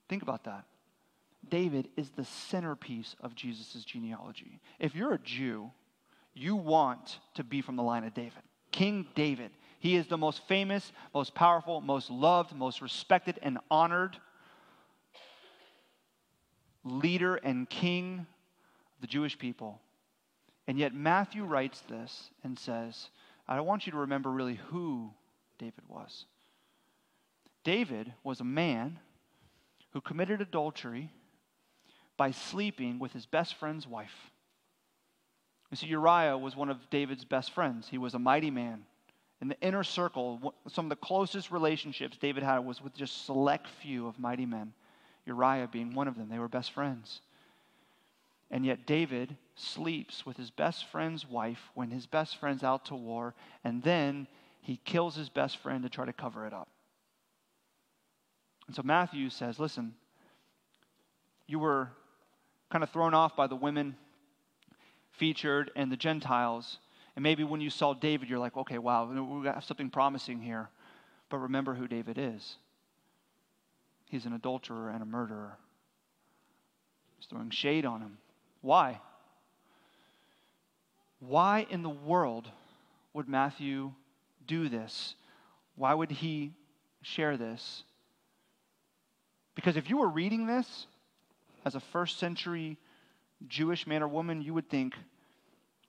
[0.08, 0.64] Think about that.
[1.48, 4.60] David is the centerpiece of Jesus' genealogy.
[4.78, 5.70] If you're a Jew,
[6.34, 8.42] you want to be from the line of David.
[8.70, 9.50] King David.
[9.80, 14.16] He is the most famous, most powerful, most loved, most respected, and honored
[16.84, 18.26] leader and king
[19.00, 19.80] the Jewish people.
[20.66, 23.08] And yet, Matthew writes this and says,
[23.46, 25.10] I want you to remember really who
[25.58, 26.26] David was.
[27.64, 28.98] David was a man
[29.92, 31.10] who committed adultery
[32.16, 34.30] by sleeping with his best friend's wife.
[35.70, 37.88] You see, Uriah was one of David's best friends.
[37.88, 38.84] He was a mighty man.
[39.40, 43.68] In the inner circle, some of the closest relationships David had was with just select
[43.80, 44.72] few of mighty men,
[45.26, 46.28] Uriah being one of them.
[46.28, 47.20] They were best friends.
[48.50, 52.94] And yet, David sleeps with his best friend's wife when his best friend's out to
[52.94, 54.26] war, and then
[54.62, 56.68] he kills his best friend to try to cover it up.
[58.66, 59.94] And so Matthew says, Listen,
[61.46, 61.90] you were
[62.70, 63.96] kind of thrown off by the women
[65.12, 66.78] featured and the Gentiles.
[67.16, 70.68] And maybe when you saw David, you're like, okay, wow, we got something promising here.
[71.30, 72.56] But remember who David is
[74.08, 75.58] he's an adulterer and a murderer.
[77.18, 78.16] He's throwing shade on him.
[78.60, 79.00] Why?
[81.20, 82.48] Why in the world
[83.12, 83.92] would Matthew
[84.46, 85.14] do this?
[85.76, 86.52] Why would he
[87.02, 87.84] share this?
[89.54, 90.86] Because if you were reading this
[91.64, 92.76] as a first century
[93.46, 94.94] Jewish man or woman, you would think,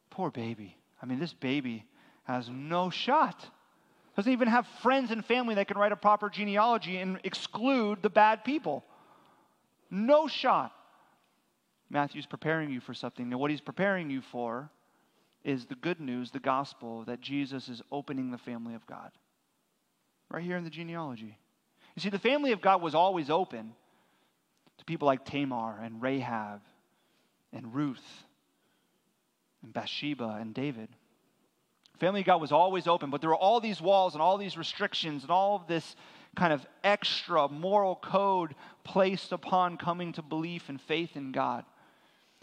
[0.09, 0.75] poor baby.
[1.01, 1.85] I mean, this baby
[2.23, 3.45] has no shot.
[4.15, 8.09] Doesn't even have friends and family that can write a proper genealogy and exclude the
[8.09, 8.83] bad people.
[9.89, 10.71] No shot.
[11.89, 13.29] Matthew's preparing you for something.
[13.29, 14.69] Now, what he's preparing you for
[15.43, 19.11] is the good news, the gospel, that Jesus is opening the family of God.
[20.29, 21.37] Right here in the genealogy.
[21.95, 23.73] You see, the family of God was always open
[24.77, 26.61] to people like Tamar and Rahab
[27.51, 28.05] and Ruth
[29.63, 30.89] and Bathsheba and David.
[31.99, 34.57] Family of God was always open, but there were all these walls and all these
[34.57, 35.95] restrictions and all of this
[36.35, 41.65] kind of extra moral code placed upon coming to belief and faith in God.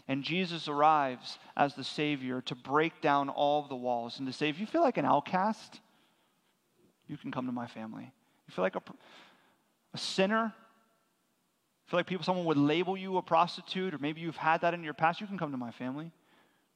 [0.07, 4.49] And Jesus arrives as the Savior to break down all the walls and to say,
[4.49, 5.81] if you feel like an outcast,
[7.07, 8.03] you can come to my family.
[8.47, 8.81] You feel like a,
[9.93, 10.53] a sinner,
[11.87, 14.83] feel like people, someone would label you a prostitute, or maybe you've had that in
[14.83, 16.11] your past, you can come to my family.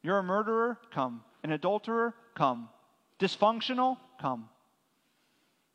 [0.01, 0.77] You're a murderer?
[0.93, 1.23] Come.
[1.43, 2.13] An adulterer?
[2.35, 2.69] Come.
[3.19, 3.97] Dysfunctional?
[4.19, 4.49] Come.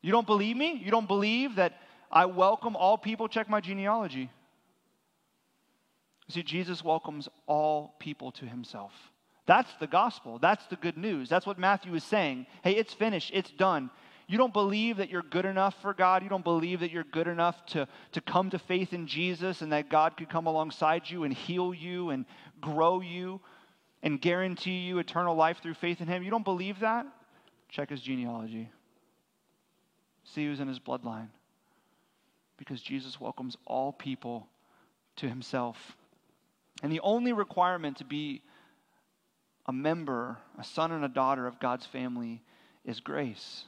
[0.02, 0.80] You don't believe me?
[0.84, 3.28] You don't believe that I welcome all people?
[3.28, 4.30] Check my genealogy.
[6.28, 8.92] See, Jesus welcomes all people to himself.
[9.46, 10.38] That's the gospel.
[10.38, 11.28] That's the good news.
[11.28, 12.46] That's what Matthew is saying.
[12.62, 13.30] Hey, it's finished.
[13.32, 13.90] It's done
[14.28, 17.28] you don't believe that you're good enough for God, you don't believe that you're good
[17.28, 21.22] enough to, to come to faith in Jesus and that God could come alongside you
[21.22, 22.24] and heal you and
[22.60, 23.40] grow you
[24.02, 27.06] and guarantee you eternal life through faith in Him, you don't believe that?
[27.68, 28.70] Check his genealogy.
[30.24, 31.28] See who's in his bloodline.
[32.56, 34.48] Because Jesus welcomes all people
[35.16, 35.96] to Himself.
[36.82, 38.42] And the only requirement to be
[39.66, 42.42] a member, a son and a daughter of God's family
[42.84, 43.64] is grace.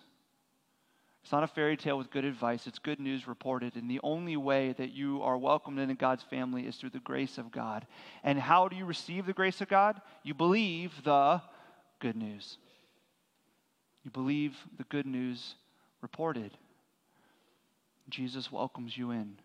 [1.22, 3.76] It's not a fairy tale with good advice, it's good news reported.
[3.76, 7.36] And the only way that you are welcomed into God's family is through the grace
[7.36, 7.86] of God.
[8.22, 10.00] And how do you receive the grace of God?
[10.22, 11.42] You believe the
[12.00, 12.56] good news.
[14.04, 15.56] You believe the good news
[16.00, 16.52] reported.
[18.08, 19.36] Jesus welcomes you in.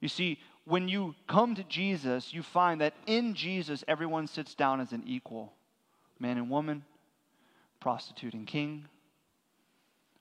[0.00, 4.80] You see, when you come to Jesus, you find that in Jesus, everyone sits down
[4.80, 5.52] as an equal
[6.18, 6.84] man and woman,
[7.80, 8.86] prostitute and king,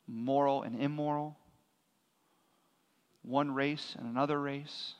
[0.08, 1.38] moral and immoral,
[3.22, 4.96] one race and another race,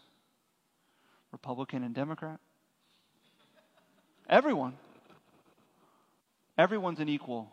[1.32, 2.40] Republican and Democrat.
[4.30, 4.78] Everyone.
[6.58, 7.52] Everyone's an equal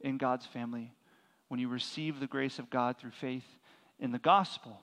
[0.00, 0.92] in God's family
[1.48, 3.44] when you receive the grace of God through faith
[3.98, 4.80] in the gospel,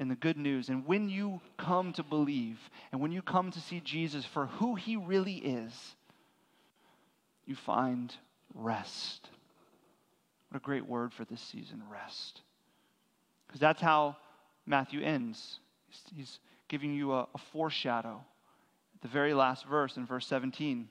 [0.00, 0.70] in the good news.
[0.70, 2.58] And when you come to believe
[2.90, 5.72] and when you come to see Jesus for who he really is,
[7.44, 8.12] you find
[8.54, 9.28] rest.
[10.48, 12.40] What a great word for this season rest.
[13.46, 14.16] Because that's how
[14.66, 15.60] Matthew ends.
[16.16, 18.24] He's giving you a, a foreshadow.
[18.94, 20.88] At the very last verse, in verse 17,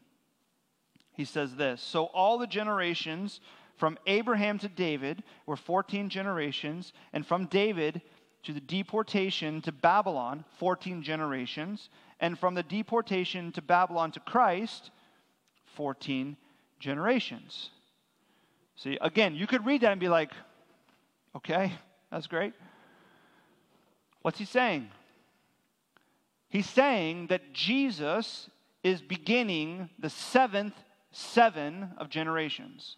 [1.14, 3.42] he says this So all the generations
[3.78, 8.02] from Abraham to David were 14 generations, and from David
[8.44, 14.92] to the deportation to Babylon, 14 generations, and from the deportation to Babylon to Christ,
[15.76, 16.38] 14
[16.80, 17.70] generations.
[18.76, 20.32] See, again, you could read that and be like,
[21.36, 21.74] okay,
[22.12, 22.54] that's great.
[24.22, 24.90] What's he saying?
[26.50, 28.50] He's saying that Jesus
[28.84, 30.74] is beginning the seventh
[31.12, 32.96] seven of generations.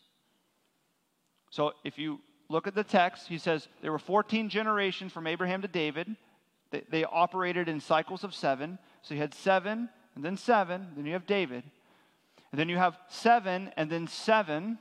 [1.50, 2.20] So if you
[2.52, 6.16] look at the text, he says there were 14 generations from Abraham to David.
[6.72, 8.78] They, they operated in cycles of seven.
[9.02, 11.64] So you had seven, and then seven, then you have David.
[12.52, 14.78] And then you have seven, and then seven,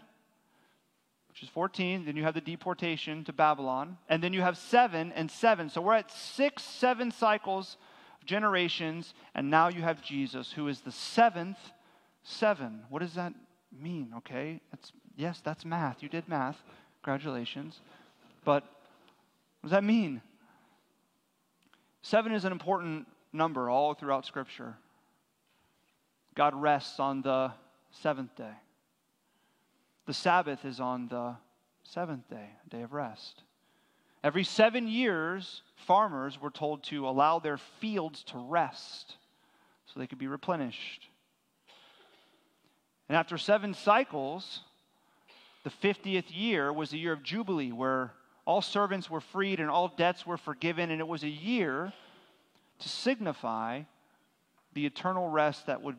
[1.28, 2.04] which is 14.
[2.04, 3.96] Then you have the deportation to Babylon.
[4.08, 5.70] And then you have seven and seven.
[5.70, 7.76] So we're at six, seven cycles
[8.20, 9.14] of generations.
[9.34, 11.58] And now you have Jesus, who is the seventh
[12.22, 12.82] seven.
[12.88, 13.32] What does that
[13.72, 14.12] mean?
[14.18, 14.60] Okay,
[15.16, 16.02] yes, that's math.
[16.02, 16.62] You did math.
[17.02, 17.80] Congratulations.
[18.44, 20.20] But what does that mean?
[22.02, 24.76] Seven is an important number all throughout Scripture.
[26.34, 27.52] God rests on the
[27.90, 28.52] seventh day.
[30.06, 31.36] The Sabbath is on the
[31.84, 33.42] seventh day, a day of rest.
[34.22, 39.16] Every seven years, farmers were told to allow their fields to rest
[39.86, 41.08] so they could be replenished.
[43.08, 44.60] And after seven cycles,
[45.62, 48.12] the 50th year was the year of Jubilee, where
[48.44, 50.90] all servants were freed and all debts were forgiven.
[50.90, 51.92] And it was a year
[52.78, 53.82] to signify
[54.72, 55.96] the eternal rest that would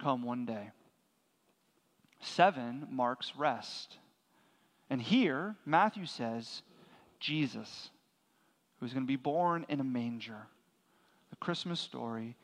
[0.00, 0.70] come one day.
[2.20, 3.98] Seven marks rest.
[4.90, 6.62] And here, Matthew says,
[7.20, 7.90] Jesus,
[8.80, 10.46] who's going to be born in a manger.
[11.30, 12.36] The Christmas story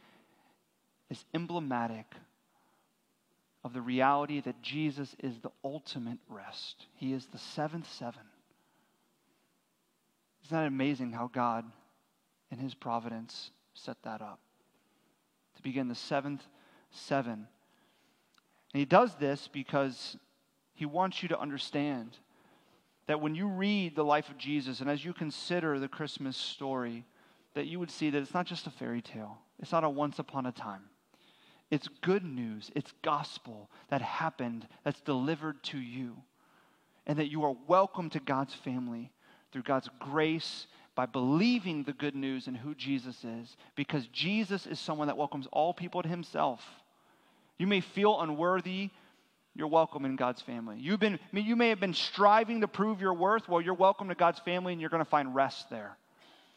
[1.11, 2.07] is emblematic
[3.63, 6.87] of the reality that Jesus is the ultimate rest.
[6.95, 8.23] He is the seventh seven.
[10.45, 11.65] Isn't that amazing how God,
[12.51, 14.41] in His providence, set that up?
[15.57, 16.43] To begin the seventh
[16.91, 17.47] seven.
[18.73, 20.17] And He does this because
[20.73, 22.17] He wants you to understand
[23.07, 27.05] that when you read the life of Jesus and as you consider the Christmas story,
[27.55, 30.19] that you would see that it's not just a fairy tale, it's not a once
[30.19, 30.83] upon a time
[31.71, 36.17] it's good news, it's gospel that happened, that's delivered to you.
[37.07, 39.11] And that you are welcome to God's family
[39.53, 43.57] through God's grace by believing the good news and who Jesus is.
[43.75, 46.65] Because Jesus is someone that welcomes all people to himself.
[47.59, 48.91] You may feel unworthy,
[49.55, 50.77] you're welcome in God's family.
[50.79, 53.49] You've been, you may have been striving to prove your worth.
[53.49, 55.97] Well, you're welcome to God's family and you're going to find rest there.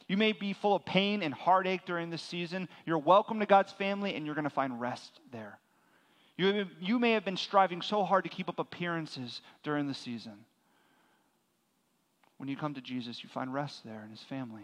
[0.08, 2.68] You may be full of pain and heartache during this season.
[2.86, 5.58] You're welcome to God's family, and you're going to find rest there.
[6.38, 10.34] You, you may have been striving so hard to keep up appearances during the season.
[12.38, 14.64] When you come to Jesus, you find rest there in his family.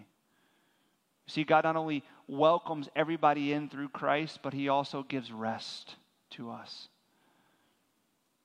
[1.28, 5.96] You see, God not only welcomes everybody in through Christ, but he also gives rest
[6.32, 6.88] to us.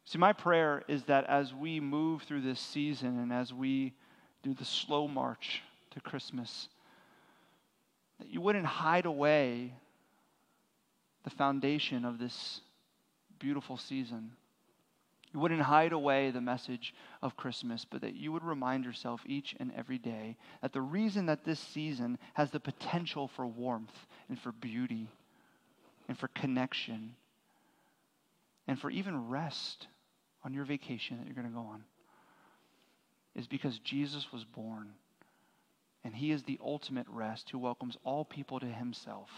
[0.04, 3.94] See, my prayer is that as we move through this season and as we
[4.42, 6.68] do the slow march to Christmas,
[8.18, 9.74] that you wouldn't hide away
[11.24, 12.60] the foundation of this
[13.38, 14.32] beautiful season.
[15.32, 19.56] You wouldn't hide away the message of Christmas, but that you would remind yourself each
[19.58, 24.38] and every day that the reason that this season has the potential for warmth and
[24.38, 25.08] for beauty
[26.08, 27.16] and for connection
[28.68, 29.88] and for even rest
[30.44, 31.82] on your vacation that you're going to go on
[33.34, 34.90] is because Jesus was born
[36.04, 39.30] and he is the ultimate rest who welcomes all people to himself.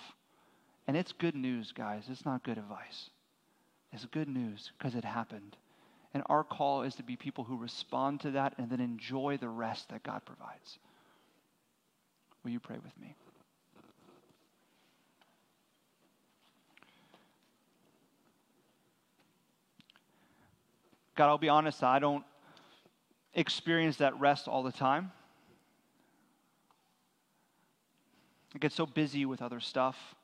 [0.86, 2.04] And it's good news, guys.
[2.10, 3.10] It's not good advice.
[3.92, 5.56] It's good news because it happened.
[6.12, 9.48] And our call is to be people who respond to that and then enjoy the
[9.48, 10.78] rest that God provides.
[12.42, 13.14] Will you pray with me?
[21.16, 22.24] God, I'll be honest, I don't
[23.34, 25.12] experience that rest all the time.
[28.56, 30.14] I get so busy with other stuff,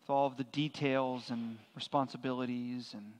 [0.00, 3.14] with all of the details and responsibilities and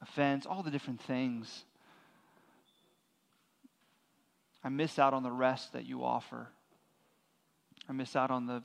[0.00, 1.64] offense, all the different things.
[4.62, 6.46] I miss out on the rest that you offer.
[7.88, 8.62] I miss out on the,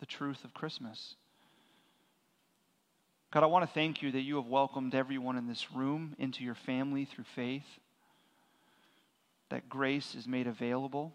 [0.00, 1.14] the truth of Christmas.
[3.30, 6.44] God, I want to thank you that you have welcomed everyone in this room into
[6.44, 7.78] your family through faith
[9.50, 11.12] that grace is made available.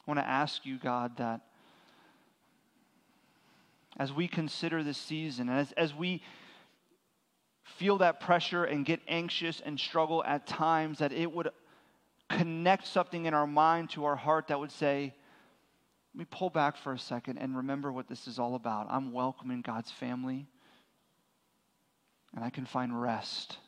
[0.00, 1.40] I want to ask you, God, that
[3.96, 6.22] as we consider this season, as, as we
[7.64, 11.48] feel that pressure and get anxious and struggle at times, that it would
[12.28, 15.14] connect something in our mind to our heart that would say,
[16.14, 18.86] Let me pull back for a second and remember what this is all about.
[18.90, 20.46] I'm welcoming God's family,
[22.34, 23.58] and I can find rest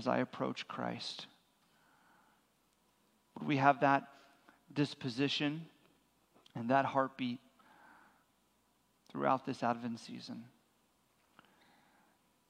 [0.00, 1.26] as I approach Christ.
[3.38, 4.04] Would we have that
[4.72, 5.66] disposition
[6.54, 7.38] and that heartbeat
[9.12, 10.44] throughout this Advent season?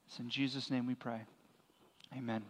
[0.07, 1.19] It's in Jesus' name we pray.
[2.17, 2.41] Amen.